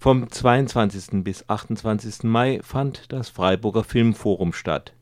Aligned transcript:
Vom 0.00 0.30
22. 0.30 1.24
bis 1.24 1.48
28. 1.48 2.22
Mai 2.22 2.60
fand 2.62 3.10
das 3.10 3.30
Freiburger 3.30 3.82
Filmforum 3.82 4.52
statt. 4.52 4.92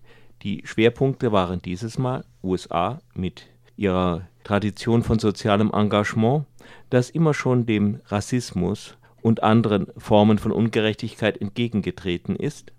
Die 0.40 0.62
Schwerpunkte 0.64 1.32
waren 1.32 1.60
dieses 1.60 1.98
Mal 1.98 2.24
USA 2.42 3.02
mit 3.12 3.46
ihrer 3.76 4.26
Tradition 4.42 5.02
von 5.02 5.18
sozialem 5.18 5.70
Engagement, 5.70 6.46
das 6.88 7.10
immer 7.10 7.34
schon 7.34 7.66
dem 7.66 8.00
Rassismus 8.06 8.96
und 9.20 9.42
anderen 9.42 9.88
Formen 9.98 10.38
von 10.38 10.50
Ungerechtigkeit 10.50 11.42
entgegengetreten 11.42 12.34
ist. 12.34 12.72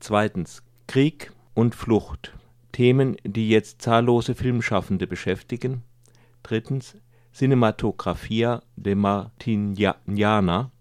Zweitens 0.00 0.64
Krieg 0.88 1.30
und 1.54 1.76
Flucht, 1.76 2.34
Themen, 2.72 3.16
die 3.22 3.48
jetzt 3.48 3.82
zahllose 3.82 4.34
Filmschaffende 4.34 5.06
beschäftigen. 5.06 5.84
Drittens 6.42 6.96
Cinematografia 7.32 8.64
de 8.74 8.96
Martignana 8.96 10.71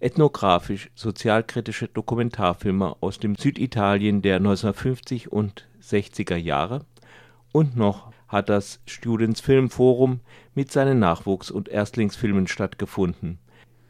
ethnografisch-sozialkritische 0.00 1.88
Dokumentarfilme 1.88 2.96
aus 3.00 3.18
dem 3.18 3.36
Süditalien 3.36 4.22
der 4.22 4.36
1950 4.36 5.32
und 5.32 5.66
60er 5.82 6.36
Jahre 6.36 6.84
und 7.52 7.76
noch 7.76 8.12
hat 8.28 8.48
das 8.48 8.80
Students 8.86 9.40
Film 9.40 9.70
Forum 9.70 10.20
mit 10.54 10.70
seinen 10.70 10.98
Nachwuchs 10.98 11.50
und 11.50 11.68
Erstlingsfilmen 11.68 12.48
stattgefunden. 12.48 13.38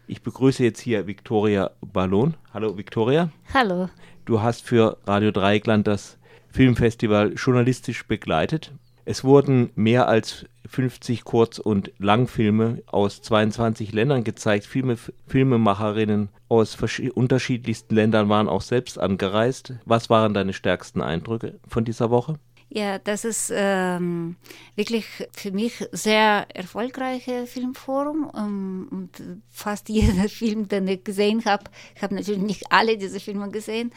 Ich 0.06 0.22
begrüße 0.22 0.62
jetzt 0.62 0.80
hier 0.80 1.06
Viktoria 1.08 1.72
Ballon. 1.80 2.34
Hallo 2.54 2.78
Viktoria. 2.78 3.30
Hallo. 3.52 3.88
Du 4.24 4.40
hast 4.40 4.64
für 4.64 4.98
Radio 5.04 5.32
Dreieckland 5.32 5.86
das 5.86 6.18
Filmfestival 6.48 7.32
journalistisch 7.32 8.06
begleitet. 8.06 8.72
Es 9.08 9.22
wurden 9.22 9.70
mehr 9.76 10.08
als 10.08 10.46
50 10.68 11.22
Kurz- 11.22 11.60
und 11.60 11.92
Langfilme 11.98 12.82
aus 12.86 13.22
22 13.22 13.92
Ländern 13.92 14.24
gezeigt. 14.24 14.66
Filme, 14.66 14.98
Filmemacherinnen 15.28 16.28
aus 16.48 16.76
unterschiedlichsten 17.14 17.94
Ländern 17.94 18.28
waren 18.28 18.48
auch 18.48 18.62
selbst 18.62 18.98
angereist. 18.98 19.74
Was 19.84 20.10
waren 20.10 20.34
deine 20.34 20.52
stärksten 20.52 21.02
Eindrücke 21.02 21.60
von 21.68 21.84
dieser 21.84 22.10
Woche? 22.10 22.40
Ja, 22.68 22.98
das 22.98 23.24
ist 23.24 23.52
ähm, 23.54 24.34
wirklich 24.74 25.06
für 25.30 25.52
mich 25.52 25.84
sehr 25.92 26.48
erfolgreiche 26.52 27.46
Filmforum 27.46 28.28
ähm, 28.36 28.88
und 28.90 29.10
fast 29.48 29.88
jeder 29.88 30.28
Film, 30.28 30.66
den 30.66 30.88
ich 30.88 31.04
gesehen 31.04 31.44
habe, 31.44 31.70
ich 31.94 32.02
habe 32.02 32.16
natürlich 32.16 32.42
nicht 32.42 32.72
alle 32.72 32.98
diese 32.98 33.20
Filme 33.20 33.50
gesehen, 33.50 33.92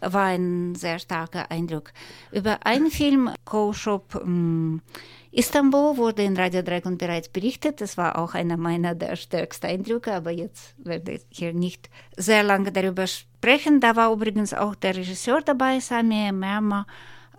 war 0.00 0.26
ein 0.26 0.74
sehr 0.74 0.98
starker 0.98 1.50
Eindruck. 1.50 1.92
Über 2.32 2.64
einen 2.66 2.90
Film, 2.90 3.30
Co-Shop 3.44 4.20
ähm, 4.22 4.82
Istanbul, 5.30 5.96
wurde 5.96 6.22
in 6.22 6.36
Radio 6.36 6.62
Dragon 6.62 6.98
bereits 6.98 7.28
berichtet. 7.28 7.80
Das 7.80 7.96
war 7.96 8.18
auch 8.18 8.34
einer 8.34 8.56
meiner 8.56 8.94
der 8.94 9.16
stärksten 9.16 9.66
Eindrücke, 9.66 10.12
aber 10.12 10.30
jetzt 10.30 10.74
werde 10.78 11.12
ich 11.12 11.22
hier 11.30 11.52
nicht 11.52 11.90
sehr 12.16 12.42
lange 12.42 12.72
darüber 12.72 13.06
sprechen. 13.06 13.80
Da 13.80 13.96
war 13.96 14.12
übrigens 14.12 14.54
auch 14.54 14.74
der 14.74 14.96
Regisseur 14.96 15.40
dabei, 15.42 15.80
Sami 15.80 16.32
Merma 16.32 16.86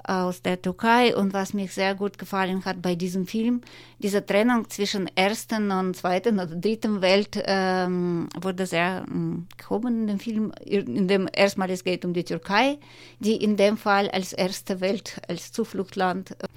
aus 0.10 0.42
der 0.42 0.60
Türkei 0.60 1.16
und 1.16 1.34
was 1.34 1.54
mir 1.54 1.68
sehr 1.68 1.94
gut 1.94 2.18
gefallen 2.18 2.66
hat 2.66 2.82
bei 2.82 2.96
diesem 2.96 3.28
Film, 3.28 3.62
diese 4.00 4.26
Trennung 4.26 4.68
zwischen 4.70 5.08
ersten 5.16 5.70
und 5.72 5.96
zweiten 5.96 6.40
oder 6.40 6.56
dritten 6.56 7.02
Welt 7.02 7.40
ähm, 7.46 8.28
wurde 8.42 8.66
sehr 8.66 9.06
ähm, 9.08 9.46
gehoben 9.56 10.02
in 10.02 10.08
dem 10.08 10.20
Film, 10.20 10.52
in 10.66 11.08
dem 11.08 11.30
erstmal 11.32 11.70
es 11.70 11.84
geht 11.84 12.06
um 12.06 12.14
die 12.14 12.24
Türkei, 12.24 12.80
die 13.20 13.36
in 13.36 13.56
dem 13.56 13.78
Fall 13.78 14.10
als 14.10 14.34
erste 14.34 14.82
Welt, 14.82 15.22
als 15.28 15.52
Zufluchtland 15.52 16.32
äh, 16.32 16.48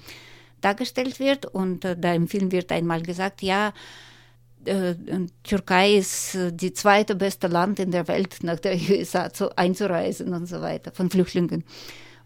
dargestellt 0.61 1.19
wird 1.19 1.45
und 1.45 1.85
äh, 1.85 1.95
da 1.95 2.13
im 2.13 2.27
Film 2.27 2.51
wird 2.51 2.71
einmal 2.71 3.03
gesagt, 3.03 3.43
ja, 3.43 3.71
äh, 4.65 4.95
Türkei 5.43 5.95
ist 5.95 6.35
äh, 6.35 6.51
die 6.51 6.73
zweite 6.73 7.15
beste 7.15 7.47
Land 7.47 7.79
in 7.79 7.91
der 7.91 8.07
Welt 8.07 8.37
nach 8.41 8.59
der 8.59 8.75
USA 8.89 9.31
zu, 9.31 9.55
einzureisen 9.57 10.33
und 10.33 10.47
so 10.47 10.61
weiter 10.61 10.91
von 10.91 11.09
Flüchtlingen. 11.09 11.63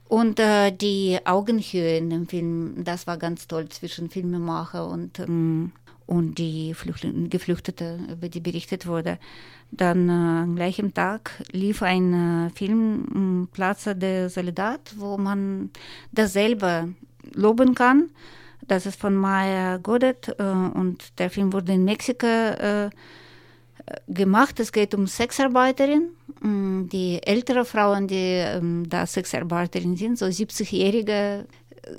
Und 0.07 0.39
äh, 0.39 0.71
die 0.71 1.19
Augenhöhe 1.25 1.97
in 1.97 2.09
dem 2.09 2.27
Film, 2.27 2.83
das 2.83 3.07
war 3.07 3.17
ganz 3.17 3.47
toll 3.47 3.67
zwischen 3.69 4.09
Filmemacher 4.09 4.87
und, 4.87 5.19
ähm, 5.19 5.73
und 6.05 6.37
die 6.37 6.73
Flüchtling 6.73 7.29
Geflüchtete, 7.29 7.99
über 8.09 8.29
die 8.29 8.39
berichtet 8.39 8.87
wurde. 8.87 9.19
Dann 9.71 10.07
äh, 10.07 10.11
am 10.43 10.55
gleichen 10.55 10.93
Tag 10.93 11.31
lief 11.51 11.83
ein 11.83 12.47
äh, 12.47 12.49
Film 12.51 13.49
Plaza 13.51 13.93
de 13.93 14.29
Solidad, 14.29 14.79
wo 14.97 15.17
man 15.17 15.71
das 16.13 16.31
selber 16.33 16.87
loben 17.33 17.75
kann. 17.75 18.09
Das 18.65 18.85
ist 18.85 18.99
von 18.99 19.13
Maya 19.13 19.77
Godet 19.77 20.35
äh, 20.39 20.43
und 20.43 21.19
der 21.19 21.29
Film 21.29 21.51
wurde 21.51 21.73
in 21.73 21.83
Mexiko 21.83 22.27
äh, 22.27 22.89
gemacht. 24.07 24.59
Es 24.59 24.71
geht 24.71 24.93
um 24.93 25.07
Sexarbeiterinnen, 25.07 26.09
mm, 26.41 26.89
die 26.89 27.21
ältere 27.23 27.65
Frauen, 27.65 28.07
die 28.07 28.15
ähm, 28.15 28.87
da 28.89 29.05
Sexarbeiterinnen 29.05 29.95
sind, 29.95 30.17
so 30.17 30.25
70-jährige, 30.25 31.45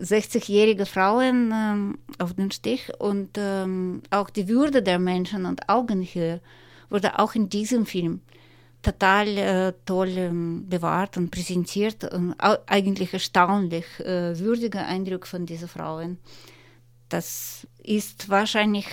60-jährige 0.01 0.87
Frauen 0.87 1.53
ähm, 1.53 1.99
auf 2.19 2.35
den 2.35 2.51
Stich 2.51 2.91
und 2.99 3.31
ähm, 3.37 4.03
auch 4.11 4.31
die 4.31 4.49
Würde 4.49 4.83
der 4.83 4.99
Menschen 4.99 5.47
und 5.47 5.69
Augenhöhe 5.69 6.41
wurde 6.91 7.19
auch 7.19 7.35
in 7.35 7.49
diesem 7.49 7.87
Film 7.87 8.21
total 8.83 9.39
äh, 9.39 9.73
toll 9.87 10.09
ähm, 10.17 10.69
bewahrt 10.69 11.17
und 11.17 11.31
präsentiert 11.31 12.05
und 12.13 12.35
eigentlich 12.39 13.13
erstaunlich 13.13 13.85
äh, 14.01 14.39
würdiger 14.39 14.87
Eindruck 14.87 15.27
von 15.27 15.47
diesen 15.47 15.69
Frauen. 15.69 16.19
Das 17.09 17.67
ist 17.83 18.29
wahrscheinlich 18.29 18.87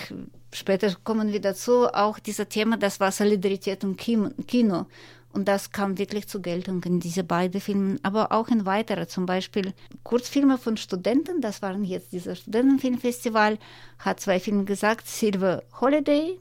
später 0.56 0.94
kommen 1.04 1.32
wir 1.32 1.40
dazu, 1.40 1.86
auch 1.88 2.18
dieses 2.18 2.48
Thema, 2.48 2.76
das 2.76 3.00
war 3.00 3.12
Solidarität 3.12 3.84
im 3.84 3.96
Kino. 3.96 4.86
Und 5.32 5.48
das 5.48 5.70
kam 5.70 5.98
wirklich 5.98 6.28
zur 6.28 6.40
Geltung 6.40 6.82
in 6.84 6.98
diese 6.98 7.22
beiden 7.22 7.60
Filmen, 7.60 8.00
aber 8.02 8.32
auch 8.32 8.48
in 8.48 8.64
weitere, 8.64 9.06
zum 9.06 9.26
Beispiel 9.26 9.74
Kurzfilme 10.02 10.56
von 10.56 10.78
Studenten, 10.78 11.42
das 11.42 11.60
waren 11.60 11.84
jetzt 11.84 12.12
dieses 12.12 12.38
Studentenfilmfestival, 12.38 13.58
hat 13.98 14.20
zwei 14.20 14.40
Filme 14.40 14.64
gesagt, 14.64 15.06
Silver 15.06 15.62
Holiday 15.78 16.38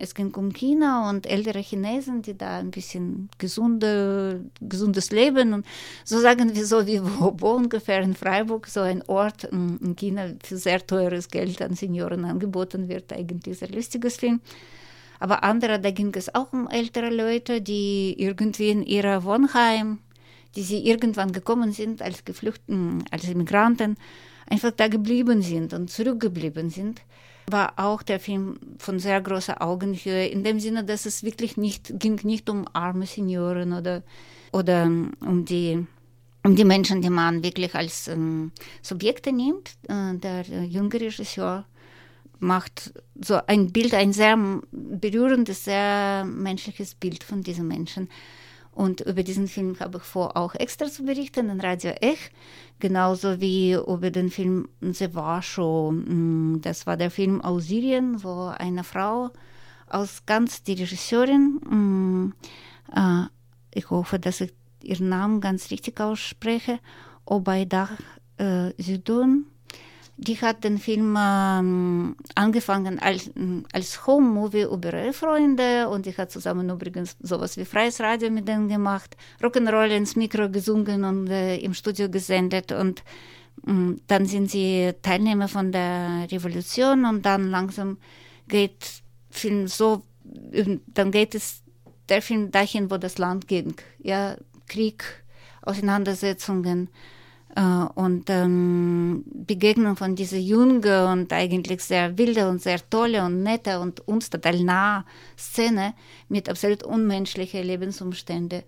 es 0.00 0.14
ging 0.14 0.34
um 0.34 0.52
China 0.52 1.08
und 1.08 1.26
ältere 1.26 1.60
Chinesen, 1.60 2.20
die 2.20 2.36
da 2.36 2.58
ein 2.58 2.70
bisschen 2.70 3.30
gesunde, 3.38 4.44
gesundes 4.60 5.10
Leben 5.10 5.54
und 5.54 5.66
so 6.04 6.20
sagen 6.20 6.54
wir 6.54 6.66
so 6.66 6.86
wie 6.86 7.00
wo, 7.02 7.34
wo 7.38 7.52
ungefähr 7.52 8.02
in 8.02 8.14
Freiburg, 8.14 8.66
so 8.66 8.80
ein 8.80 9.02
Ort 9.06 9.50
mm, 9.50 9.76
in 9.82 9.96
China 9.96 10.28
für 10.42 10.58
sehr 10.58 10.86
teures 10.86 11.28
Geld 11.28 11.62
an 11.62 11.74
Senioren 11.74 12.26
angeboten 12.26 12.88
wird, 12.88 13.12
eigentlich 13.12 13.58
sehr 13.58 13.70
lustiges 13.70 14.16
Film. 14.16 14.40
Aber 15.20 15.42
andere, 15.42 15.80
da 15.80 15.90
ging 15.90 16.14
es 16.14 16.34
auch 16.34 16.52
um 16.52 16.68
ältere 16.68 17.08
Leute, 17.08 17.62
die 17.62 18.14
irgendwie 18.18 18.68
in 18.68 18.82
ihrer 18.82 19.24
Wohnheim, 19.24 20.00
die 20.54 20.62
sie 20.62 20.86
irgendwann 20.86 21.32
gekommen 21.32 21.72
sind 21.72 22.02
als 22.02 22.26
Geflüchteten, 22.26 23.04
als 23.10 23.24
Immigranten, 23.24 23.96
einfach 24.46 24.72
da 24.72 24.88
geblieben 24.88 25.40
sind 25.40 25.72
und 25.72 25.90
zurückgeblieben 25.90 26.68
sind 26.68 27.00
war 27.50 27.74
auch 27.76 28.02
der 28.02 28.20
Film 28.20 28.58
von 28.78 28.98
sehr 28.98 29.20
großer 29.20 29.62
Augenhöhe, 29.62 30.26
in 30.26 30.44
dem 30.44 30.60
Sinne, 30.60 30.84
dass 30.84 31.06
es 31.06 31.22
wirklich 31.22 31.56
nicht, 31.56 31.98
ging 31.98 32.20
nicht 32.24 32.50
um 32.50 32.66
arme 32.72 33.06
Senioren 33.06 33.72
oder, 33.72 34.02
oder 34.52 34.84
um 34.84 35.44
die 35.44 35.86
um 36.46 36.54
die 36.54 36.64
Menschen, 36.64 37.02
die 37.02 37.10
man 37.10 37.42
wirklich 37.42 37.74
als 37.74 38.06
ähm, 38.06 38.52
Subjekte 38.80 39.32
nimmt. 39.32 39.70
Äh, 39.88 40.14
der 40.14 40.42
junge 40.42 40.94
Regisseur 40.94 41.64
macht 42.38 42.92
so 43.20 43.40
ein 43.46 43.72
Bild, 43.72 43.94
ein 43.94 44.12
sehr 44.12 44.38
berührendes, 44.70 45.64
sehr 45.64 46.24
menschliches 46.24 46.94
Bild 46.94 47.24
von 47.24 47.42
diesen 47.42 47.66
Menschen. 47.66 48.08
Und 48.76 49.00
über 49.00 49.22
diesen 49.22 49.48
Film 49.48 49.80
habe 49.80 49.96
ich 49.96 50.04
vor, 50.04 50.36
auch 50.36 50.54
extra 50.54 50.84
zu 50.84 51.02
berichten 51.04 51.48
in 51.48 51.62
Radio 51.62 51.92
Ech, 51.92 52.30
genauso 52.78 53.40
wie 53.40 53.72
über 53.72 54.10
den 54.10 54.28
Film 54.28 54.68
The 54.82 55.14
War 55.14 55.40
Show. 55.40 55.92
Mm, 55.92 56.60
das 56.60 56.86
war 56.86 56.98
der 56.98 57.10
Film 57.10 57.40
aus 57.40 57.68
Syrien, 57.68 58.22
wo 58.22 58.48
eine 58.48 58.84
Frau 58.84 59.30
aus 59.88 60.26
ganz, 60.26 60.62
die 60.62 60.74
Regisseurin, 60.74 61.58
mm, 61.64 62.34
äh, 62.94 63.24
ich 63.72 63.88
hoffe, 63.88 64.18
dass 64.18 64.42
ich 64.42 64.52
ihren 64.82 65.08
Namen 65.08 65.40
ganz 65.40 65.70
richtig 65.70 65.98
ausspreche, 65.98 66.78
Obaydah 67.24 67.88
äh, 68.36 68.74
Sidun, 68.76 69.46
die 70.18 70.40
hat 70.40 70.64
den 70.64 70.78
Film 70.78 71.16
ähm, 71.18 72.16
angefangen 72.34 72.98
als, 72.98 73.30
als 73.72 74.06
Home-Movie 74.06 74.62
über 74.62 74.94
ihre 74.94 75.12
Freunde 75.12 75.88
und 75.88 76.06
die 76.06 76.16
hat 76.16 76.30
zusammen 76.30 76.70
übrigens 76.70 77.16
sowas 77.20 77.56
wie 77.56 77.66
Freies 77.66 78.00
Radio 78.00 78.30
mit 78.30 78.48
denen 78.48 78.68
gemacht, 78.68 79.16
Rock'n'Roll 79.42 79.90
ins 79.90 80.16
Mikro 80.16 80.48
gesungen 80.48 81.04
und 81.04 81.28
äh, 81.28 81.56
im 81.58 81.74
Studio 81.74 82.08
gesendet 82.08 82.72
und 82.72 83.00
äh, 83.66 83.96
dann 84.06 84.26
sind 84.26 84.50
sie 84.50 84.92
Teilnehmer 85.02 85.48
von 85.48 85.70
der 85.70 86.26
Revolution 86.30 87.04
und 87.04 87.26
dann 87.26 87.50
langsam 87.50 87.98
geht 88.48 89.02
Film 89.28 89.68
so, 89.68 90.02
dann 90.22 91.10
geht 91.10 91.34
es 91.34 91.62
der 92.08 92.22
Film 92.22 92.50
dahin, 92.50 92.90
wo 92.90 92.96
das 92.96 93.18
Land 93.18 93.48
ging, 93.48 93.74
ja, 93.98 94.36
Krieg, 94.66 95.04
Auseinandersetzungen, 95.62 96.88
und 97.60 98.24
ähm, 98.28 99.24
Begegnung 99.26 99.96
von 99.96 100.14
dieser 100.14 100.36
junge 100.36 101.06
und 101.06 101.32
eigentlich 101.32 101.80
sehr 101.80 102.18
wilde 102.18 102.48
und 102.48 102.60
sehr 102.60 102.80
tolle 102.90 103.24
und 103.24 103.42
nette 103.42 103.80
und 103.80 104.06
uns 104.06 104.28
total 104.28 104.62
nah 104.62 105.06
Szene 105.38 105.94
mit 106.28 106.50
absolut 106.50 106.82
unmenschlichen 106.82 107.62
Lebensumständen. 107.62 108.62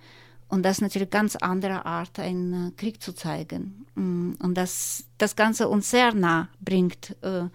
Und 0.48 0.62
das 0.62 0.78
ist 0.78 0.82
natürlich 0.82 1.10
ganz 1.10 1.36
andere 1.36 1.84
Art, 1.84 2.18
einen 2.18 2.68
äh, 2.68 2.70
Krieg 2.72 3.02
zu 3.02 3.12
zeigen. 3.12 3.86
Mm, 3.94 4.32
und 4.42 4.54
das, 4.54 5.04
das 5.18 5.36
Ganze 5.36 5.68
uns 5.68 5.90
sehr 5.90 6.14
nah 6.14 6.48
bringt. 6.60 7.14
Äh, 7.20 7.48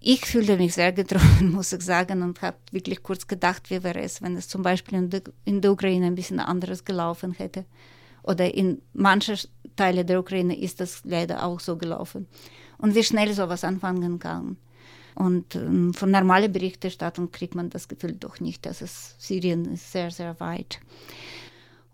ich 0.00 0.26
fühlte 0.26 0.56
mich 0.56 0.74
sehr 0.74 0.92
getroffen, 0.92 1.52
muss 1.52 1.72
ich 1.72 1.82
sagen, 1.82 2.22
und 2.22 2.42
habe 2.42 2.56
wirklich 2.72 3.02
kurz 3.02 3.26
gedacht, 3.26 3.70
wie 3.70 3.82
wäre 3.84 4.00
es, 4.00 4.20
wenn 4.20 4.36
es 4.36 4.48
zum 4.48 4.62
Beispiel 4.62 4.98
in 4.98 5.10
der, 5.10 5.22
in 5.44 5.60
der 5.60 5.72
Ukraine 5.72 6.06
ein 6.06 6.16
bisschen 6.16 6.40
anderes 6.40 6.84
gelaufen 6.84 7.32
hätte. 7.32 7.64
Oder 8.24 8.52
in 8.52 8.82
manchen 8.92 9.38
Teilen 9.76 10.06
der 10.06 10.18
Ukraine 10.18 10.58
ist 10.58 10.80
das 10.80 11.02
leider 11.04 11.44
auch 11.44 11.60
so 11.60 11.76
gelaufen. 11.76 12.26
Und 12.78 12.94
wie 12.94 13.04
schnell 13.04 13.32
sowas 13.32 13.64
anfangen 13.64 14.18
kann. 14.18 14.56
Und 15.14 15.54
ähm, 15.54 15.94
von 15.94 16.10
normaler 16.10 16.48
Berichterstattung 16.48 17.30
kriegt 17.30 17.54
man 17.54 17.70
das 17.70 17.86
Gefühl 17.86 18.16
doch 18.16 18.40
nicht, 18.40 18.66
dass 18.66 18.80
es 18.82 19.14
Syrien 19.18 19.72
ist 19.72 19.92
sehr, 19.92 20.10
sehr 20.10 20.38
weit. 20.40 20.80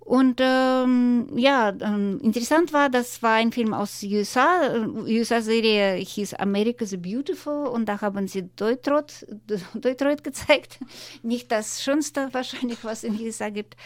Und 0.00 0.41
ähm, 0.43 1.29
ja, 1.37 1.73
ähm, 1.81 2.19
interessant 2.23 2.73
war, 2.73 2.88
das 2.88 3.23
war 3.23 3.35
ein 3.35 3.52
Film 3.52 3.73
aus 3.73 4.02
USA. 4.02 4.79
Die 5.06 5.19
USA-Serie 5.19 5.94
hieß 5.97 6.35
America 6.35 6.85
the 6.85 6.97
Beautiful 6.97 7.67
und 7.67 7.87
da 7.87 8.00
haben 8.00 8.26
sie 8.26 8.43
Detroit, 8.43 9.26
Detroit 9.75 10.25
gezeigt. 10.25 10.81
Nicht 11.23 11.52
das 11.52 11.82
Schönste 11.82 12.29
wahrscheinlich, 12.32 12.82
was 12.82 13.05
in 13.05 13.20
USA 13.20 13.50
gibt. 13.50 13.76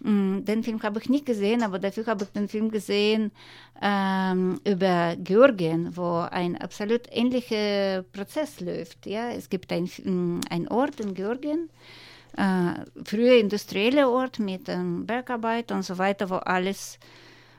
Mm, 0.00 0.44
den 0.44 0.64
Film 0.64 0.82
habe 0.82 1.00
ich 1.00 1.08
nicht 1.08 1.26
gesehen, 1.26 1.62
aber 1.62 1.78
dafür 1.78 2.06
habe 2.06 2.24
ich 2.24 2.30
den 2.30 2.48
Film 2.48 2.70
gesehen 2.70 3.30
ähm, 3.82 4.60
über 4.64 5.16
Georgien, 5.16 5.96
wo 5.96 6.26
ein 6.30 6.56
absolut 6.56 7.02
ähnlicher 7.10 8.04
Prozess 8.12 8.60
läuft. 8.60 9.06
Ja, 9.06 9.30
es 9.30 9.48
gibt 9.48 9.70
ein, 9.72 9.84
mm, 9.84 10.40
Ort 10.70 10.98
in 11.00 11.14
Georgien, 11.14 11.70
äh, 12.36 12.84
früher 13.04 13.38
industrielle 13.38 14.08
Ort 14.08 14.38
mit 14.38 14.68
ähm, 14.68 15.06
Bergarbeit 15.06 15.72
und 15.72 15.82
so 15.82 15.98
weiter, 15.98 16.30
wo 16.30 16.36
alles 16.36 16.98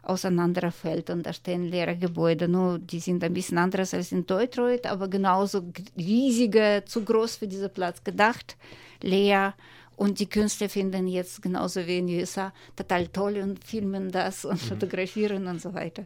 auseinanderfällt 0.03 1.09
und 1.09 1.25
da 1.25 1.33
stehen 1.33 1.65
leere 1.65 1.95
Gebäude. 1.95 2.47
Nur 2.47 2.79
die 2.79 2.99
sind 2.99 3.23
ein 3.23 3.33
bisschen 3.33 3.57
anders 3.57 3.93
als 3.93 4.11
in 4.11 4.25
Detroit, 4.25 4.85
aber 4.85 5.07
genauso 5.07 5.71
riesige, 5.97 6.83
zu 6.85 7.03
groß 7.03 7.37
für 7.37 7.47
diesen 7.47 7.71
Platz 7.71 8.03
gedacht, 8.03 8.57
leer. 9.01 9.53
Und 9.95 10.19
die 10.21 10.29
Künstler 10.29 10.69
finden 10.69 11.07
jetzt 11.07 11.41
genauso 11.41 11.85
wie 11.85 11.97
in 11.97 12.07
den 12.07 12.19
USA 12.19 12.53
total 12.77 13.07
toll 13.09 13.37
und 13.37 13.61
filmen 13.65 14.09
das 14.11 14.45
und 14.45 14.63
mhm. 14.63 14.67
fotografieren 14.67 15.45
und 15.47 15.61
so 15.61 15.73
weiter. 15.73 16.03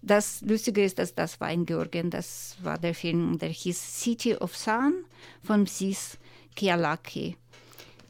Das 0.00 0.40
Lustige 0.40 0.82
ist, 0.82 0.98
dass 0.98 1.14
das 1.14 1.38
war 1.40 1.52
in 1.52 1.66
Georgien, 1.66 2.08
das 2.08 2.56
war 2.62 2.78
der 2.78 2.94
Film, 2.94 3.38
der 3.38 3.50
hieß 3.50 4.00
City 4.02 4.34
of 4.34 4.56
Sun 4.56 5.04
von 5.42 5.66
Sis 5.66 6.18
Kialaki. 6.56 7.36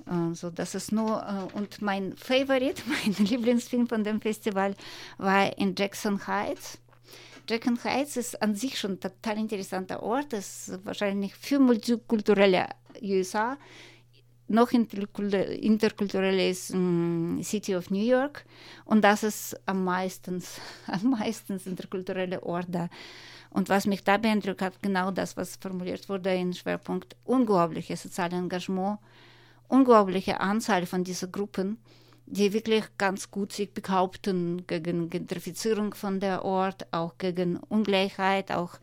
Also 0.07 0.51
das 0.51 0.75
ist 0.75 0.93
nur, 0.93 1.23
äh, 1.23 1.57
und 1.57 1.81
mein 1.81 2.17
Favorite, 2.17 2.83
mein 2.87 3.27
Lieblingsfilm 3.27 3.87
von 3.87 4.05
dem 4.05 4.21
Festival 4.21 4.75
war 5.19 5.57
in 5.59 5.75
Jackson 5.77 6.27
Heights. 6.27 6.79
Jackson 7.49 7.83
Heights 7.85 8.17
ist 8.17 8.41
an 8.41 8.55
sich 8.55 8.79
schon 8.79 8.93
ein 8.93 9.01
total 9.01 9.39
interessanter 9.39 10.03
Ort, 10.03 10.33
ist 10.33 10.79
wahrscheinlich 10.85 11.35
für 11.35 11.59
multikulturelle 11.59 12.69
USA. 13.03 13.59
Noch 14.47 14.73
interkulturell 14.73 16.51
ist 16.51 16.71
um, 16.71 17.43
City 17.43 17.77
of 17.77 17.91
New 17.91 18.05
York 18.05 18.45
und 18.85 19.03
das 19.03 19.23
ist 19.23 19.57
am 19.67 19.85
meisten, 19.85 20.43
am 20.87 21.11
meisten 21.11 21.59
interkulturelle 21.65 22.43
Ort 22.43 22.67
da. 22.69 22.89
Und 23.51 23.69
was 23.69 23.87
mich 23.87 24.03
da 24.03 24.19
beeindruckt 24.19 24.63
hat, 24.63 24.83
genau 24.83 25.11
das, 25.13 25.37
was 25.37 25.57
formuliert 25.57 26.09
wurde 26.09 26.35
in 26.35 26.53
Schwerpunkt 26.53 27.17
unglaubliches 27.25 28.03
soziales 28.03 28.35
Engagement 28.35 28.99
unglaubliche 29.75 30.41
Anzahl 30.41 30.87
von 30.87 31.03
diesen 31.05 31.33
Gruppen, 31.33 31.79
die 32.27 32.53
wirklich 32.53 32.85
ganz 32.97 33.31
gut 33.31 33.53
sich 33.53 33.73
behaupten 33.73 34.67
gegen 34.67 35.11
Gentrifizierung 35.11 35.95
von 35.95 36.21
der 36.21 36.45
Ort, 36.45 36.87
auch 36.93 37.19
gegen 37.19 37.57
Ungleichheit, 37.69 38.53
auch 38.53 38.79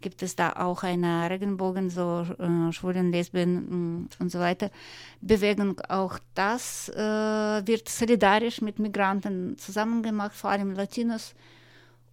gibt 0.00 0.22
es 0.22 0.36
da 0.36 0.52
auch 0.52 0.82
eine 0.82 1.28
Regenbogen, 1.30 1.88
so 1.88 2.26
äh, 2.38 2.72
Schwulen, 2.72 3.10
Lesben 3.10 4.00
mm, 4.02 4.08
und 4.20 4.30
so 4.30 4.38
weiter. 4.38 4.70
Bewegung, 5.20 5.80
auch 5.88 6.18
das 6.34 6.90
äh, 6.90 7.66
wird 7.66 7.88
solidarisch 7.88 8.60
mit 8.60 8.78
Migranten 8.78 9.56
zusammengemacht, 9.56 10.34
vor 10.34 10.50
allem 10.50 10.72
Latinos 10.72 11.34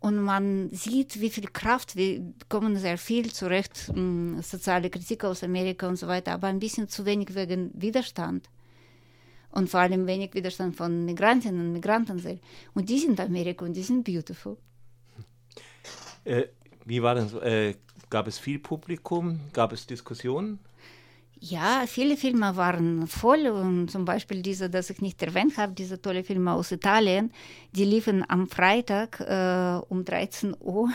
und 0.04 0.22
man 0.22 0.70
sieht, 0.72 1.22
wie 1.22 1.30
viel 1.30 1.48
Kraft, 1.48 1.96
wir 1.96 2.22
kommen 2.50 2.76
sehr 2.76 2.98
viel 2.98 3.32
zurecht, 3.32 3.88
hm, 3.88 4.42
soziale 4.42 4.90
Kritik 4.90 5.24
aus 5.24 5.44
Amerika 5.44 5.88
und 5.88 5.96
so 5.96 6.10
weiter, 6.10 6.34
aber 6.34 6.48
ein 6.48 6.60
bisschen 6.60 6.90
zu 6.90 7.06
wenig 7.06 7.34
wegen 7.36 7.72
Widerstand. 7.74 8.50
Und 9.52 9.70
vor 9.70 9.80
allem 9.80 10.06
wenig 10.06 10.34
Widerstand 10.34 10.76
von 10.76 11.06
Migrantinnen 11.06 11.68
und 11.68 11.72
Migranten. 11.72 12.22
Und 12.74 12.90
die 12.90 13.00
sind 13.00 13.18
Amerika 13.22 13.64
und 13.64 13.76
die 13.78 13.84
sind 13.84 14.04
beautiful. 14.04 14.58
Äh, 16.26 16.48
wie 16.84 17.02
war 17.02 17.26
so? 17.26 17.40
Äh, 17.40 17.76
gab 18.10 18.28
es 18.28 18.38
viel 18.38 18.60
Publikum? 18.60 19.40
Gab 19.54 19.72
es 19.72 19.88
Diskussionen? 19.88 20.60
Ja, 21.40 21.84
viele 21.88 22.16
Filme 22.16 22.56
waren 22.56 23.06
voll 23.06 23.48
und 23.48 23.92
zum 23.92 24.06
Beispiel 24.06 24.42
diese, 24.42 24.70
das 24.70 24.90
ich 24.90 25.02
nicht 25.02 25.22
erwähnt 25.22 25.58
habe, 25.58 25.74
diese 25.74 26.02
tolle 26.02 26.24
Filme 26.24 26.54
aus 26.54 26.72
Italien, 26.72 27.34
die 27.74 27.84
liefen 27.84 28.24
am 28.30 28.48
Freitag 28.48 29.20
äh, 29.20 29.82
um 29.90 30.06
13 30.06 30.56
Uhr 30.60 30.90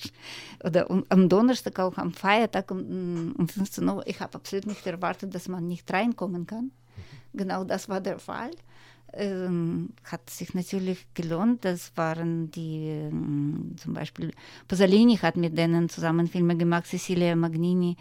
oder 0.64 0.88
um, 0.88 1.04
am 1.10 1.28
Donnerstag 1.28 1.78
auch 1.78 1.98
am 1.98 2.14
Feiertag 2.14 2.70
um, 2.70 3.34
um 3.36 3.48
15 3.48 3.86
Uhr. 3.86 4.02
Ich 4.06 4.20
habe 4.20 4.34
absolut 4.34 4.66
nicht 4.66 4.86
erwartet, 4.86 5.34
dass 5.34 5.48
man 5.48 5.66
nicht 5.66 5.92
reinkommen 5.92 6.46
kann. 6.46 6.70
Genau 7.34 7.64
das 7.64 7.88
war 7.88 8.00
der 8.00 8.18
Fall. 8.18 8.52
Ähm, 9.14 9.90
hat 10.04 10.30
sich 10.30 10.54
natürlich 10.54 11.06
gelohnt. 11.12 11.66
Das 11.66 11.92
waren 11.96 12.50
die, 12.50 12.86
ähm, 12.88 13.74
zum 13.76 13.92
Beispiel 13.92 14.32
Pasolini 14.68 15.18
hat 15.18 15.36
mit 15.36 15.58
denen 15.58 15.90
zusammen 15.90 16.28
Filme 16.28 16.56
gemacht, 16.56 16.86
Cecilia 16.86 17.36
Magnini, 17.36 17.96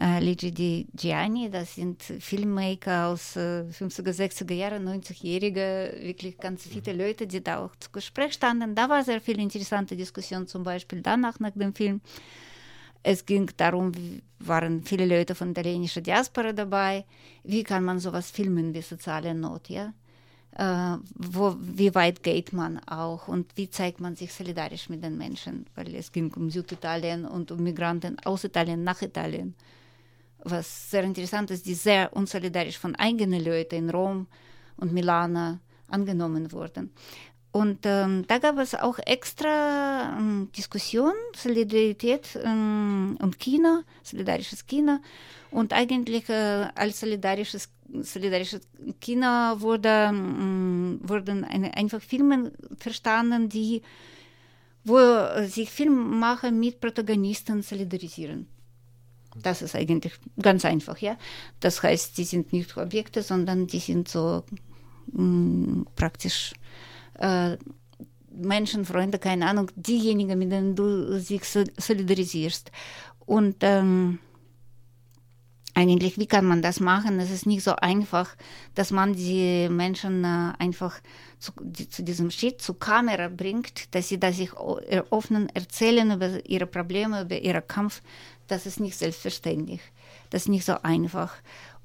äh, 0.00 0.20
Luigi 0.20 0.52
Di 0.52 0.86
Gianni, 0.94 1.50
das 1.50 1.74
sind 1.74 2.02
Filmmaker 2.02 3.08
aus 3.08 3.36
äh, 3.36 3.64
50er, 3.70 4.12
60er 4.12 4.54
Jahren, 4.54 4.88
90-Jährige, 4.88 5.96
wirklich 6.00 6.38
ganz 6.38 6.66
viele 6.66 6.92
Leute, 6.92 7.26
die 7.26 7.42
da 7.42 7.58
auch 7.64 7.74
zu 7.76 7.90
Gespräch 7.90 8.34
standen. 8.34 8.74
Da 8.74 8.88
war 8.88 9.02
sehr 9.02 9.20
viel 9.20 9.40
interessante 9.40 9.96
Diskussion, 9.96 10.46
zum 10.46 10.62
Beispiel 10.62 11.02
danach 11.02 11.40
nach 11.40 11.50
dem 11.50 11.74
Film. 11.74 12.00
Es 13.02 13.26
ging 13.26 13.50
darum, 13.56 13.92
waren 14.38 14.82
viele 14.84 15.06
Leute 15.06 15.34
von 15.34 15.52
der 15.52 15.64
italienischer 15.64 16.00
Diaspora 16.00 16.52
dabei. 16.52 17.04
Wie 17.42 17.64
kann 17.64 17.82
man 17.82 17.98
sowas 17.98 18.30
filmen 18.30 18.74
wie 18.74 18.82
soziale 18.82 19.34
Not, 19.34 19.68
ja? 19.68 19.92
Äh, 20.52 20.98
wo, 21.14 21.56
wie 21.60 21.94
weit 21.94 22.22
geht 22.22 22.52
man 22.52 22.78
auch 22.86 23.28
und 23.28 23.56
wie 23.56 23.70
zeigt 23.70 24.00
man 24.00 24.16
sich 24.16 24.32
solidarisch 24.32 24.88
mit 24.88 25.02
den 25.02 25.16
Menschen? 25.18 25.66
Weil 25.74 25.94
es 25.94 26.10
ging 26.12 26.32
um 26.34 26.50
Süditalien 26.50 27.24
und 27.24 27.50
um 27.50 27.62
Migranten 27.62 28.16
aus 28.24 28.44
Italien 28.44 28.82
nach 28.82 29.02
Italien 29.02 29.54
was 30.50 30.90
sehr 30.90 31.04
interessant 31.04 31.50
ist, 31.50 31.66
die 31.66 31.74
sehr 31.74 32.12
unsolidarisch 32.14 32.78
von 32.78 32.94
eigenen 32.96 33.44
Leuten 33.44 33.76
in 33.76 33.90
Rom 33.90 34.26
und 34.76 34.92
Milano 34.92 35.58
angenommen 35.88 36.52
wurden. 36.52 36.92
Und 37.50 37.80
ähm, 37.84 38.24
da 38.26 38.38
gab 38.38 38.58
es 38.58 38.74
auch 38.74 38.98
extra 38.98 40.16
ähm, 40.18 40.50
Diskussion, 40.56 41.14
Solidarität 41.34 42.38
ähm, 42.44 43.16
und 43.20 43.38
Kino, 43.38 43.82
solidarisches 44.02 44.66
Kino. 44.66 44.98
Und 45.50 45.72
eigentlich 45.72 46.28
äh, 46.28 46.68
als 46.74 47.00
solidarisches, 47.00 47.70
solidarisches 48.02 48.60
Kino 49.00 49.60
wurde, 49.60 50.10
ähm, 50.10 51.00
wurden 51.02 51.44
eine, 51.44 51.74
einfach 51.74 52.02
Filme 52.02 52.52
verstanden, 52.76 53.48
die, 53.48 53.80
wo 54.84 54.98
sich 55.46 55.70
Filmemacher 55.70 56.50
mit 56.50 56.80
Protagonisten 56.80 57.62
solidarisieren. 57.62 58.46
Das 59.36 59.62
ist 59.62 59.74
eigentlich 59.74 60.14
ganz 60.40 60.64
einfach, 60.64 60.98
ja. 60.98 61.16
Das 61.60 61.82
heißt, 61.82 62.16
die 62.18 62.24
sind 62.24 62.52
nicht 62.52 62.76
Objekte, 62.76 63.22
sondern 63.22 63.66
die 63.66 63.78
sind 63.78 64.08
so 64.08 64.44
mh, 65.12 65.22
mm, 65.22 65.86
praktisch 65.94 66.54
äh, 67.18 67.56
Menschenfreunde, 68.30 69.18
keine 69.18 69.46
Ahnung, 69.46 69.70
diejenigen, 69.76 70.38
mit 70.38 70.52
denen 70.52 70.76
du 70.76 71.18
dich 71.18 71.42
solidarisierst. 71.44 72.70
Und 73.26 73.56
ähm, 73.60 74.18
eigentlich, 75.74 76.18
wie 76.18 76.26
kann 76.26 76.44
man 76.44 76.60
das 76.60 76.80
machen? 76.80 77.20
Es 77.20 77.30
ist 77.30 77.46
nicht 77.46 77.62
so 77.62 77.76
einfach, 77.76 78.34
dass 78.74 78.90
man 78.90 79.12
die 79.14 79.68
Menschen 79.68 80.24
äh, 80.24 80.52
einfach 80.58 81.00
zu, 81.38 81.52
die, 81.60 81.88
zu, 81.88 82.02
diesem 82.02 82.32
Schritt 82.32 82.60
zur 82.60 82.78
Kamera 82.78 83.28
bringt, 83.28 83.94
dass 83.94 84.08
sie 84.08 84.18
da 84.18 84.32
sich 84.32 84.50
öffnen, 84.54 85.48
erzählen 85.50 86.10
über 86.10 86.44
ihre 86.46 86.66
Probleme, 86.66 87.22
über 87.22 87.38
ihren 87.38 87.64
Kampf 87.66 88.02
das 88.48 88.66
ist 88.66 88.80
nicht 88.80 88.96
selbstverständlich. 88.96 89.80
Das 90.30 90.42
ist 90.42 90.48
nicht 90.48 90.64
so 90.64 90.74
einfach. 90.82 91.34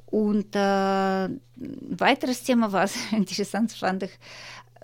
Und 0.06 0.56
äh, 0.56 0.60
ein 0.60 1.40
weiteres 1.58 2.44
Thema, 2.44 2.72
was 2.72 2.96
interessant 3.12 3.72
fand 3.72 4.04
ich, 4.04 4.12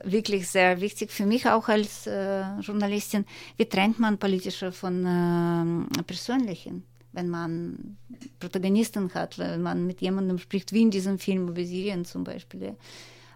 wirklich 0.03 0.47
sehr 0.47 0.79
wichtig 0.81 1.11
für 1.11 1.25
mich 1.25 1.47
auch 1.47 1.67
als 1.67 2.07
äh, 2.07 2.43
Journalistin. 2.61 3.25
Wie 3.57 3.65
trennt 3.65 3.99
man 3.99 4.17
politische 4.17 4.71
von 4.71 5.05
äh, 5.05 6.03
persönlichen? 6.03 6.83
Wenn 7.11 7.29
man 7.29 7.97
Protagonisten 8.39 9.13
hat, 9.13 9.39
wenn 9.39 9.61
man 9.61 9.85
mit 9.85 10.01
jemandem 10.01 10.37
spricht, 10.37 10.73
wie 10.73 10.83
in 10.83 10.91
diesem 10.91 11.17
Film 11.17 11.49
über 11.49 11.63
Syrien 11.63 12.05
zum 12.05 12.23
Beispiel. 12.23 12.75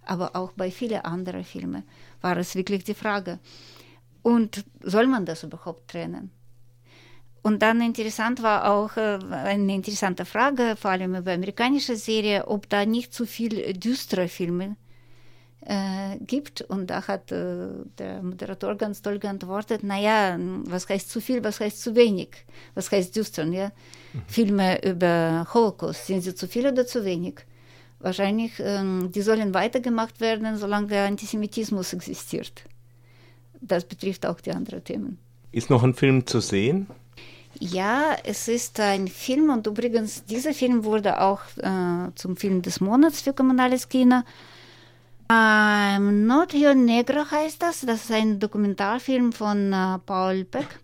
Aber 0.05 0.35
auch 0.35 0.51
bei 0.51 0.69
vielen 0.69 1.01
anderen 1.01 1.43
Filmen 1.43 1.83
war 2.21 2.37
es 2.37 2.55
wirklich 2.55 2.83
die 2.83 2.93
Frage. 2.93 3.39
Und 4.21 4.63
soll 4.81 5.07
man 5.07 5.25
das 5.25 5.43
überhaupt 5.43 5.89
trennen? 5.91 6.31
Und 7.43 7.61
dann 7.61 7.81
interessant 7.81 8.41
war 8.41 8.71
auch 8.71 8.95
äh, 8.95 9.19
eine 9.31 9.75
interessante 9.75 10.23
Frage, 10.23 10.75
vor 10.77 10.91
allem 10.91 11.13
über 11.13 11.33
amerikanische 11.33 11.97
Serie, 11.97 12.47
ob 12.47 12.69
da 12.69 12.85
nicht 12.85 13.13
zu 13.13 13.25
viel 13.25 13.73
düstere 13.73 14.29
Filme 14.29 14.77
äh, 15.65 16.17
gibt. 16.21 16.61
Und 16.61 16.89
da 16.89 17.05
hat 17.05 17.33
äh, 17.33 17.67
der 17.97 18.23
Moderator 18.23 18.75
ganz 18.75 19.01
toll 19.01 19.19
geantwortet, 19.19 19.83
naja, 19.83 20.39
was 20.65 20.87
heißt 20.87 21.09
zu 21.09 21.19
viel, 21.19 21.43
was 21.43 21.59
heißt 21.59 21.81
zu 21.81 21.95
wenig? 21.95 22.29
Was 22.75 22.89
heißt 22.89 23.13
düstern, 23.13 23.51
ja? 23.51 23.73
Mhm. 24.13 24.21
Filme 24.27 24.81
über 24.85 25.45
Holocaust, 25.53 26.07
sind 26.07 26.21
sie 26.21 26.35
zu 26.35 26.47
viel 26.47 26.65
oder 26.65 26.87
zu 26.87 27.03
wenig? 27.03 27.41
Wahrscheinlich, 27.99 28.53
ähm, 28.59 29.11
die 29.13 29.21
sollen 29.21 29.53
weitergemacht 29.53 30.21
werden, 30.21 30.57
solange 30.57 30.87
der 30.87 31.07
Antisemitismus 31.07 31.91
existiert. 31.91 32.63
Das 33.59 33.83
betrifft 33.83 34.25
auch 34.25 34.39
die 34.39 34.51
anderen 34.51 34.83
Themen. 34.83 35.19
Ist 35.51 35.69
noch 35.69 35.83
ein 35.83 35.93
Film 35.93 36.25
zu 36.25 36.39
sehen? 36.39 36.87
Ja, 37.59 38.15
es 38.23 38.47
ist 38.47 38.79
ein 38.79 39.07
Film 39.07 39.49
und 39.49 39.67
übrigens, 39.67 40.25
dieser 40.25 40.53
Film 40.53 40.83
wurde 40.83 41.21
auch 41.21 41.41
äh, 41.57 42.11
zum 42.15 42.35
Film 42.35 42.61
des 42.61 42.81
Monats 42.81 43.21
für 43.21 43.33
kommunales 43.33 43.87
Kino. 43.87 44.23
Ähm, 45.31 46.27
Not 46.27 46.53
Rio 46.53 46.73
Negro 46.73 47.29
heißt 47.29 47.61
das. 47.61 47.81
Das 47.81 48.03
ist 48.03 48.11
ein 48.11 48.39
Dokumentarfilm 48.39 49.31
von 49.31 49.71
äh, 49.71 49.99
Paul 49.99 50.45
Peck. 50.45 50.79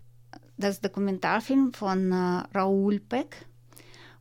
Das 0.56 0.80
Dokumentarfilm 0.80 1.72
von 1.72 2.12
äh, 2.12 2.56
Raoul 2.56 3.00
Peck. 3.00 3.46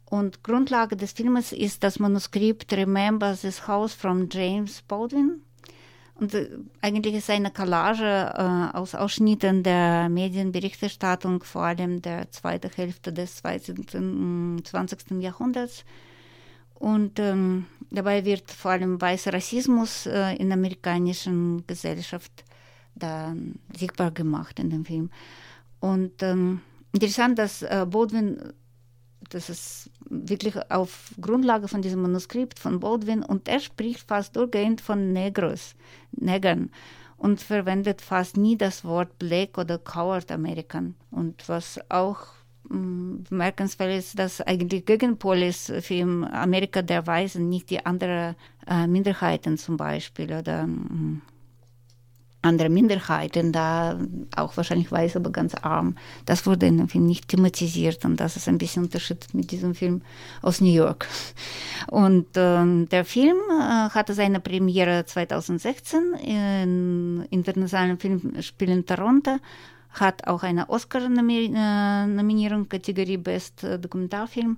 Und 0.06 0.44
Grundlage 0.44 0.96
des 0.96 1.12
Filmes 1.12 1.51
ist 1.51 1.84
das 1.84 2.00
Manuskript 2.00 2.74
Remember 2.74 3.38
This 3.39 3.68
House 3.68 3.94
from 3.94 4.27
James 4.29 4.82
Baldwin. 4.82 5.44
Und 6.20 6.34
äh, 6.34 6.50
eigentlich 6.82 7.16
ist 7.16 7.30
eine 7.30 7.50
Collage 7.50 8.04
äh, 8.04 8.78
aus 8.78 8.94
Ausschnitten 8.94 9.64
der 9.64 10.10
Medienberichterstattung, 10.10 11.44
vor 11.44 11.64
allem 11.64 12.02
der 12.02 12.30
zweiten 12.32 12.72
Hälfte 12.76 13.14
des 13.14 13.38
20. 13.38 13.90
20. 13.90 15.12
Jahrhunderts. 15.22 15.86
Und 16.74 17.20
ähm, 17.20 17.66
dabei 17.90 18.26
wird 18.26 18.52
vor 18.52 18.72
allem 18.72 19.00
weißer 19.00 19.34
Rassismus 19.34 20.06
äh, 20.06 20.36
in 20.36 20.50
der 20.50 20.58
amerikanischen 20.58 21.66
Gesellschaft 21.68 22.44
da 22.96 23.34
sichtbar 23.78 24.12
gemacht 24.12 24.60
in 24.60 24.70
dem 24.70 24.86
Film. 24.86 25.10
Und 25.80 26.22
ähm, 26.22 26.62
interessant, 26.92 27.40
dass 27.40 27.62
äh, 27.62 27.86
Baldwin 27.90 28.54
das 29.30 29.50
ist 29.50 29.92
wirklich 30.10 30.56
auf 30.72 31.12
Grundlage 31.20 31.68
von 31.68 31.82
diesem 31.82 32.02
Manuskript 32.02 32.60
von 32.60 32.80
Baldwin 32.80 33.24
und 33.24 33.48
er 33.48 33.60
spricht 33.60 34.08
fast 34.08 34.36
durchgehend 34.36 34.82
von 34.82 35.12
Negros, 35.14 35.76
Negern 36.12 36.72
und 37.18 37.42
verwendet 37.42 38.02
fast 38.02 38.38
nie 38.38 38.58
das 38.58 38.84
Wort 38.86 39.20
Black 39.20 39.58
oder 39.58 39.78
Coward 39.78 40.32
American. 40.32 40.96
Und 41.12 41.48
was 41.48 41.80
auch 41.90 42.20
mm, 42.70 43.24
bemerkenswert 43.30 44.00
ist, 44.00 44.18
dass 44.18 44.42
eigentlich 44.42 44.86
Gegenpol 44.86 45.44
ist 45.44 45.72
für 45.82 46.04
Amerika 46.32 46.82
der 46.82 47.06
Weisen, 47.06 47.50
nicht 47.50 47.70
die 47.70 47.86
anderen 47.86 48.36
äh, 48.68 48.88
Minderheiten 48.88 49.58
zum 49.58 49.76
Beispiel 49.76 50.34
oder 50.34 50.66
mm, 50.66 51.22
andere 52.41 52.69
Minderheiten, 52.69 53.51
da 53.51 54.00
auch 54.36 54.55
wahrscheinlich 54.55 54.91
weiß, 54.91 55.17
aber 55.17 55.31
ganz 55.31 55.55
arm. 55.55 55.96
Das 56.25 56.46
wurde 56.46 56.67
in 56.67 56.77
dem 56.77 56.88
Film 56.88 57.05
nicht 57.05 57.27
thematisiert 57.27 58.05
und 58.05 58.19
das 58.19 58.38
ist 58.38 58.48
ein 58.48 58.58
bisschen 58.58 58.84
Unterschied 58.84 59.27
mit 59.34 59.51
diesem 59.51 59.75
Film 59.75 60.01
aus 60.41 60.62
New 60.62 60.72
York. 60.72 61.08
Und 61.88 62.27
ähm, 62.36 62.88
der 62.89 63.03
Film 63.03 63.38
äh, 63.50 63.89
hatte 63.89 64.13
seine 64.13 64.39
Premiere 64.39 65.05
2016 65.05 66.13
in 66.24 67.25
internationalen 67.29 68.00
Filmspielen 68.00 68.86
Toronto, 68.86 69.38
hat 69.91 70.27
auch 70.27 70.43
eine 70.43 70.69
Oscar-Nominierung 70.69 72.69
Kategorie 72.69 73.17
Best 73.17 73.63
Dokumentarfilm 73.63 74.58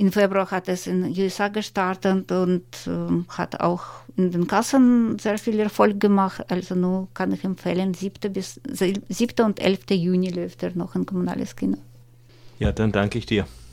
im 0.00 0.12
Februar 0.12 0.50
hat 0.50 0.66
es 0.68 0.86
in 0.86 1.02
den 1.02 1.12
USA 1.12 1.48
gestartet 1.48 2.32
und 2.32 2.64
äh, 2.86 3.22
hat 3.28 3.60
auch 3.60 3.84
in 4.16 4.30
den 4.30 4.46
Kassen 4.46 5.18
sehr 5.18 5.36
viel 5.36 5.60
Erfolg 5.60 6.00
gemacht. 6.00 6.42
Also 6.48 6.74
nur 6.74 7.08
kann 7.12 7.32
ich 7.32 7.44
empfehlen, 7.44 7.92
7. 7.92 8.32
Bis, 8.32 8.58
7. 8.64 9.44
und 9.44 9.60
11. 9.60 9.90
Juni 9.90 10.30
läuft 10.30 10.62
er 10.62 10.74
noch 10.74 10.94
ein 10.94 11.04
kommunales 11.04 11.54
Kino. 11.54 11.76
Ja, 12.58 12.72
dann 12.72 12.92
danke 12.92 13.18
ich 13.18 13.26
dir. 13.26 13.46